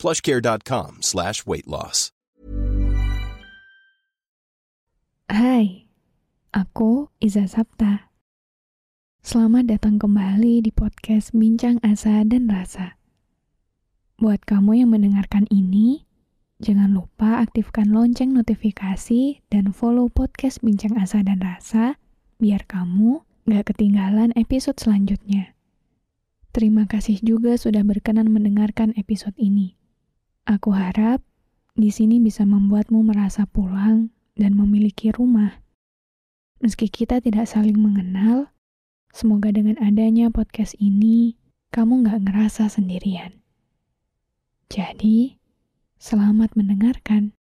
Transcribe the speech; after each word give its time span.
plushcare.com 0.00 1.04
slash 1.04 1.44
weight 1.44 1.68
loss. 1.68 2.08
Hai, 5.30 5.86
aku 6.50 7.12
Iza 7.22 7.46
Sapta. 7.46 8.10
Selamat 9.20 9.68
datang 9.68 10.00
kembali 10.00 10.64
di 10.64 10.72
podcast 10.72 11.36
Bincang 11.36 11.78
Asa 11.84 12.24
dan 12.24 12.48
Rasa. 12.48 12.96
Buat 14.18 14.42
kamu 14.48 14.80
yang 14.82 14.90
mendengarkan 14.90 15.44
ini, 15.52 16.08
jangan 16.58 16.96
lupa 16.96 17.44
aktifkan 17.44 17.92
lonceng 17.92 18.32
notifikasi 18.34 19.44
dan 19.52 19.70
follow 19.70 20.10
podcast 20.10 20.64
Bincang 20.64 20.98
Asa 20.98 21.20
dan 21.22 21.44
Rasa 21.44 22.00
biar 22.40 22.64
kamu 22.64 23.22
gak 23.46 23.76
ketinggalan 23.76 24.32
episode 24.34 24.80
selanjutnya. 24.80 25.54
Terima 26.50 26.90
kasih 26.90 27.22
juga 27.22 27.54
sudah 27.54 27.86
berkenan 27.86 28.32
mendengarkan 28.34 28.96
episode 28.98 29.38
ini. 29.38 29.79
Aku 30.48 30.72
harap 30.72 31.20
di 31.76 31.92
sini 31.92 32.16
bisa 32.16 32.48
membuatmu 32.48 33.04
merasa 33.04 33.44
pulang 33.44 34.08
dan 34.32 34.56
memiliki 34.56 35.12
rumah. 35.12 35.60
Meski 36.60 36.88
kita 36.88 37.20
tidak 37.20 37.44
saling 37.44 37.76
mengenal, 37.76 38.52
semoga 39.12 39.52
dengan 39.52 39.76
adanya 39.80 40.32
podcast 40.32 40.76
ini, 40.80 41.36
kamu 41.72 42.04
nggak 42.04 42.20
ngerasa 42.24 42.72
sendirian. 42.72 43.36
Jadi, 44.72 45.36
selamat 46.00 46.56
mendengarkan. 46.56 47.36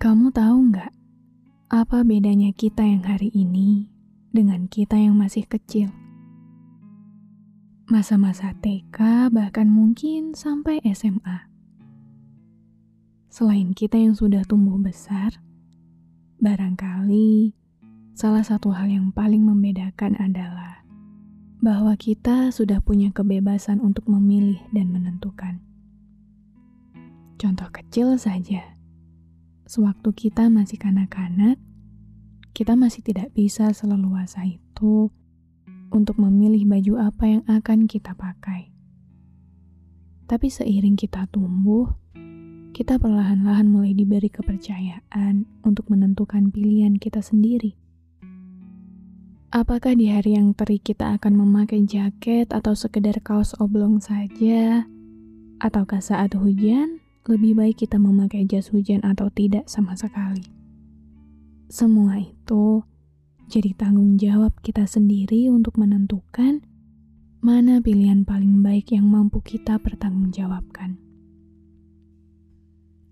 Kamu 0.00 0.34
tahu 0.34 0.56
nggak 0.74 0.92
apa 1.72 1.98
bedanya 2.04 2.50
kita 2.52 2.84
yang 2.84 3.06
hari 3.06 3.30
ini 3.32 3.92
dengan 4.32 4.66
kita 4.66 4.96
yang 4.96 5.14
masih 5.14 5.44
kecil? 5.46 5.92
masa-masa 7.92 8.56
TK, 8.56 9.28
bahkan 9.28 9.68
mungkin 9.68 10.32
sampai 10.32 10.80
SMA. 10.96 11.44
Selain 13.28 13.76
kita 13.76 14.00
yang 14.00 14.16
sudah 14.16 14.48
tumbuh 14.48 14.80
besar, 14.80 15.36
barangkali 16.40 17.52
salah 18.16 18.40
satu 18.40 18.72
hal 18.72 18.88
yang 18.88 19.12
paling 19.12 19.44
membedakan 19.44 20.16
adalah 20.16 20.80
bahwa 21.60 21.92
kita 22.00 22.48
sudah 22.48 22.80
punya 22.80 23.12
kebebasan 23.12 23.84
untuk 23.84 24.08
memilih 24.08 24.56
dan 24.72 24.88
menentukan. 24.88 25.60
Contoh 27.36 27.68
kecil 27.76 28.16
saja, 28.16 28.72
sewaktu 29.68 30.16
kita 30.16 30.48
masih 30.48 30.80
kanak-kanak, 30.80 31.60
kita 32.52 32.76
masih 32.76 33.00
tidak 33.00 33.32
bisa 33.32 33.72
seleluasa 33.72 34.44
itu 34.44 35.08
untuk 35.88 36.20
memilih 36.20 36.68
baju 36.68 37.08
apa 37.08 37.24
yang 37.24 37.42
akan 37.48 37.88
kita 37.88 38.12
pakai. 38.12 38.68
Tapi 40.28 40.48
seiring 40.48 40.96
kita 40.96 41.28
tumbuh, 41.32 41.92
kita 42.72 42.96
perlahan-lahan 42.96 43.68
mulai 43.68 43.92
diberi 43.92 44.32
kepercayaan 44.32 45.44
untuk 45.64 45.88
menentukan 45.92 46.48
pilihan 46.52 46.96
kita 46.96 47.20
sendiri. 47.20 47.76
Apakah 49.52 49.92
di 49.92 50.08
hari 50.08 50.40
yang 50.40 50.56
terik 50.56 50.80
kita 50.80 51.12
akan 51.20 51.36
memakai 51.36 51.84
jaket 51.84 52.48
atau 52.48 52.72
sekedar 52.72 53.20
kaos 53.20 53.52
oblong 53.60 54.00
saja? 54.00 54.88
Ataukah 55.60 56.00
saat 56.00 56.32
hujan, 56.32 57.04
lebih 57.28 57.60
baik 57.60 57.84
kita 57.84 58.00
memakai 58.00 58.48
jas 58.48 58.72
hujan 58.72 59.04
atau 59.04 59.28
tidak 59.28 59.68
sama 59.68 59.92
sekali? 59.92 60.61
Semua 61.72 62.20
itu 62.20 62.84
jadi 63.48 63.72
tanggung 63.72 64.20
jawab 64.20 64.52
kita 64.60 64.84
sendiri 64.84 65.48
untuk 65.48 65.80
menentukan 65.80 66.60
mana 67.40 67.80
pilihan 67.80 68.28
paling 68.28 68.60
baik 68.60 68.92
yang 68.92 69.08
mampu 69.08 69.40
kita 69.40 69.80
pertanggungjawabkan. 69.80 71.00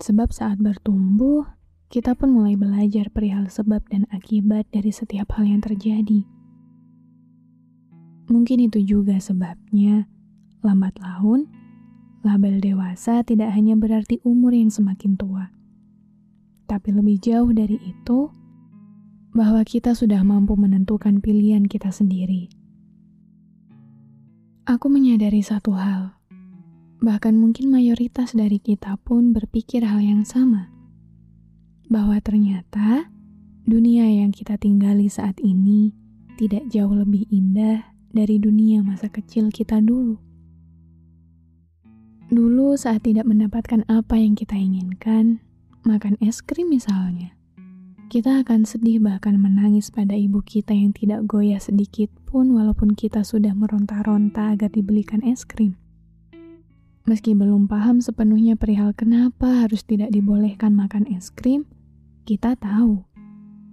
Sebab 0.00 0.32
saat 0.32 0.56
bertumbuh, 0.56 1.44
kita 1.92 2.16
pun 2.16 2.32
mulai 2.32 2.56
belajar 2.56 3.12
perihal 3.12 3.52
sebab 3.52 3.84
dan 3.92 4.08
akibat 4.08 4.64
dari 4.72 4.88
setiap 4.88 5.36
hal 5.36 5.44
yang 5.44 5.60
terjadi. 5.60 6.24
Mungkin 8.32 8.72
itu 8.72 8.80
juga 8.80 9.20
sebabnya, 9.20 10.08
lambat 10.64 10.96
laun, 11.04 11.44
label 12.24 12.64
dewasa 12.64 13.20
tidak 13.20 13.52
hanya 13.52 13.76
berarti 13.76 14.16
umur 14.24 14.56
yang 14.56 14.72
semakin 14.72 15.12
tua. 15.20 15.52
Tapi 16.64 16.88
lebih 16.96 17.20
jauh 17.20 17.52
dari 17.52 17.76
itu, 17.84 18.45
bahwa 19.36 19.60
kita 19.68 19.92
sudah 19.92 20.24
mampu 20.24 20.56
menentukan 20.56 21.20
pilihan 21.20 21.68
kita 21.68 21.92
sendiri. 21.92 22.48
Aku 24.64 24.88
menyadari 24.88 25.44
satu 25.44 25.76
hal, 25.76 26.16
bahkan 27.04 27.36
mungkin 27.36 27.68
mayoritas 27.68 28.32
dari 28.32 28.56
kita 28.56 28.96
pun 29.04 29.36
berpikir 29.36 29.84
hal 29.84 30.00
yang 30.00 30.24
sama, 30.24 30.72
bahwa 31.92 32.16
ternyata 32.24 33.12
dunia 33.68 34.08
yang 34.08 34.32
kita 34.32 34.56
tinggali 34.56 35.12
saat 35.12 35.36
ini 35.44 35.92
tidak 36.40 36.64
jauh 36.72 36.96
lebih 36.96 37.28
indah 37.28 37.92
dari 38.16 38.40
dunia 38.40 38.80
masa 38.80 39.12
kecil 39.12 39.52
kita 39.52 39.84
dulu. 39.84 40.16
Dulu, 42.26 42.74
saat 42.74 43.06
tidak 43.06 43.28
mendapatkan 43.28 43.86
apa 43.86 44.18
yang 44.18 44.34
kita 44.34 44.58
inginkan, 44.58 45.38
makan 45.86 46.18
es 46.18 46.42
krim 46.42 46.72
misalnya, 46.74 47.36
kita 48.06 48.46
akan 48.46 48.62
sedih 48.62 49.02
bahkan 49.02 49.34
menangis 49.34 49.90
pada 49.90 50.14
ibu 50.14 50.38
kita 50.38 50.70
yang 50.70 50.94
tidak 50.94 51.26
goyah 51.26 51.58
sedikit 51.58 52.06
pun 52.22 52.54
walaupun 52.54 52.94
kita 52.94 53.26
sudah 53.26 53.50
meronta-ronta 53.50 54.54
agar 54.54 54.70
dibelikan 54.70 55.26
es 55.26 55.42
krim. 55.42 55.74
Meski 57.02 57.34
belum 57.34 57.66
paham 57.66 57.98
sepenuhnya 57.98 58.54
perihal 58.54 58.94
kenapa 58.94 59.66
harus 59.66 59.82
tidak 59.82 60.14
dibolehkan 60.14 60.78
makan 60.78 61.02
es 61.10 61.34
krim, 61.34 61.66
kita 62.22 62.54
tahu 62.54 63.02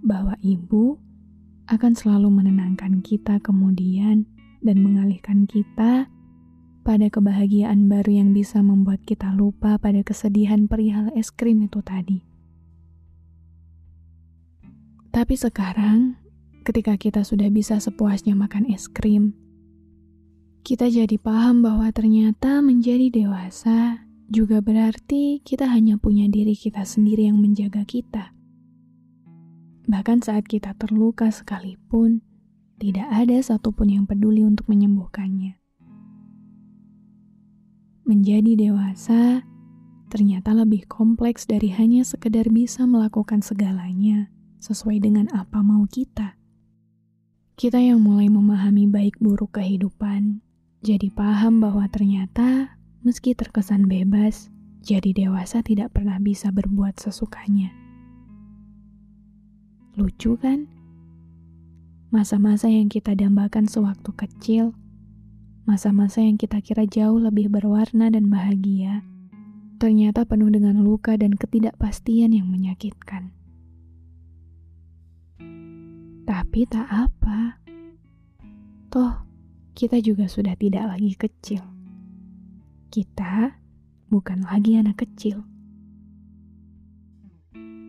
bahwa 0.02 0.34
ibu 0.42 0.98
akan 1.70 1.94
selalu 1.94 2.30
menenangkan 2.34 3.06
kita 3.06 3.38
kemudian 3.38 4.26
dan 4.66 4.82
mengalihkan 4.82 5.46
kita 5.46 6.10
pada 6.82 7.06
kebahagiaan 7.06 7.86
baru 7.86 8.18
yang 8.18 8.30
bisa 8.34 8.58
membuat 8.66 8.98
kita 9.06 9.30
lupa 9.30 9.78
pada 9.78 10.02
kesedihan 10.02 10.66
perihal 10.66 11.14
es 11.14 11.30
krim 11.30 11.62
itu 11.62 11.78
tadi. 11.86 12.33
Tapi 15.14 15.38
sekarang, 15.38 16.18
ketika 16.66 16.98
kita 16.98 17.22
sudah 17.22 17.46
bisa 17.46 17.78
sepuasnya 17.78 18.34
makan 18.34 18.66
es 18.66 18.90
krim, 18.90 19.30
kita 20.66 20.90
jadi 20.90 21.14
paham 21.22 21.62
bahwa 21.62 21.86
ternyata 21.94 22.58
menjadi 22.58 23.14
dewasa 23.14 24.02
juga 24.26 24.58
berarti 24.58 25.38
kita 25.46 25.70
hanya 25.70 26.02
punya 26.02 26.26
diri 26.26 26.58
kita 26.58 26.82
sendiri 26.82 27.30
yang 27.30 27.38
menjaga 27.38 27.86
kita. 27.86 28.34
Bahkan 29.86 30.26
saat 30.26 30.50
kita 30.50 30.74
terluka 30.74 31.30
sekalipun, 31.30 32.18
tidak 32.82 33.06
ada 33.06 33.38
satupun 33.38 33.94
yang 33.94 34.10
peduli 34.10 34.42
untuk 34.42 34.66
menyembuhkannya. 34.66 35.62
Menjadi 38.02 38.58
dewasa 38.58 39.46
ternyata 40.10 40.58
lebih 40.58 40.90
kompleks 40.90 41.46
dari 41.46 41.70
hanya 41.70 42.02
sekedar 42.02 42.50
bisa 42.50 42.82
melakukan 42.82 43.46
segalanya 43.46 44.33
sesuai 44.64 45.04
dengan 45.04 45.28
apa 45.36 45.60
mau 45.60 45.84
kita. 45.84 46.40
Kita 47.60 47.76
yang 47.76 48.00
mulai 48.00 48.32
memahami 48.32 48.88
baik 48.88 49.20
buruk 49.20 49.60
kehidupan, 49.60 50.40
jadi 50.80 51.12
paham 51.12 51.60
bahwa 51.60 51.84
ternyata 51.92 52.80
meski 53.04 53.36
terkesan 53.36 53.84
bebas, 53.84 54.48
jadi 54.80 55.12
dewasa 55.12 55.60
tidak 55.60 55.92
pernah 55.92 56.16
bisa 56.16 56.48
berbuat 56.48 56.96
sesukanya. 56.96 57.68
Lucu 60.00 60.40
kan? 60.40 60.64
Masa-masa 62.08 62.72
yang 62.72 62.88
kita 62.88 63.12
dambakan 63.12 63.68
sewaktu 63.68 64.10
kecil, 64.16 64.64
masa-masa 65.68 66.24
yang 66.24 66.40
kita 66.40 66.64
kira 66.64 66.88
jauh 66.88 67.20
lebih 67.20 67.52
berwarna 67.52 68.08
dan 68.08 68.32
bahagia, 68.32 69.04
ternyata 69.76 70.24
penuh 70.24 70.48
dengan 70.48 70.80
luka 70.80 71.14
dan 71.20 71.36
ketidakpastian 71.36 72.32
yang 72.32 72.48
menyakitkan. 72.48 73.43
Tapi 76.44 76.68
tak 76.68 76.84
apa. 76.92 77.56
Toh, 78.92 79.24
kita 79.72 79.96
juga 80.04 80.28
sudah 80.28 80.52
tidak 80.60 80.92
lagi 80.92 81.16
kecil. 81.16 81.64
Kita 82.92 83.56
bukan 84.12 84.44
lagi 84.44 84.76
anak 84.76 85.00
kecil. 85.00 85.40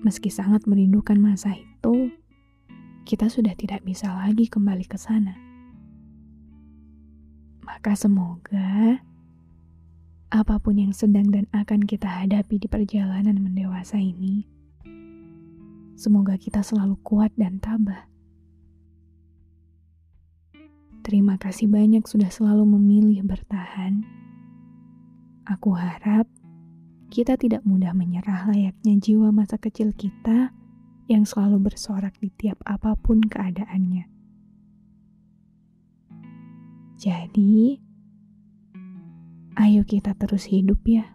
Meski 0.08 0.32
sangat 0.32 0.64
merindukan 0.72 1.20
masa 1.20 1.52
itu, 1.52 2.16
kita 3.04 3.28
sudah 3.28 3.52
tidak 3.60 3.84
bisa 3.84 4.08
lagi 4.16 4.48
kembali 4.48 4.88
ke 4.88 4.96
sana. 4.96 5.36
Maka 7.60 7.92
semoga 8.00 9.04
apa 10.32 10.56
pun 10.64 10.80
yang 10.80 10.96
sedang 10.96 11.28
dan 11.28 11.44
akan 11.52 11.84
kita 11.84 12.08
hadapi 12.08 12.56
di 12.56 12.72
perjalanan 12.72 13.36
mendewasa 13.36 14.00
ini, 14.00 14.48
semoga 16.00 16.40
kita 16.40 16.64
selalu 16.64 16.96
kuat 17.04 17.36
dan 17.36 17.60
tabah. 17.60 18.15
Terima 21.06 21.38
kasih 21.38 21.70
banyak 21.70 22.02
sudah 22.10 22.34
selalu 22.34 22.66
memilih 22.66 23.22
bertahan. 23.22 24.02
Aku 25.46 25.78
harap 25.78 26.26
kita 27.14 27.38
tidak 27.38 27.62
mudah 27.62 27.94
menyerah 27.94 28.50
layaknya 28.50 28.98
jiwa 28.98 29.30
masa 29.30 29.62
kecil 29.62 29.94
kita 29.94 30.50
yang 31.06 31.22
selalu 31.22 31.70
bersorak 31.70 32.18
di 32.18 32.34
tiap 32.34 32.58
apa 32.66 32.98
pun 32.98 33.22
keadaannya. 33.22 34.10
Jadi, 36.98 37.78
ayo 39.62 39.86
kita 39.86 40.18
terus 40.18 40.50
hidup 40.50 40.82
ya. 40.90 41.15